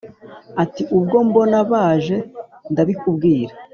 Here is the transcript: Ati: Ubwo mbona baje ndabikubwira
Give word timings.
Ati: 0.63 0.81
Ubwo 0.97 1.17
mbona 1.27 1.57
baje 1.71 2.17
ndabikubwira 2.71 3.53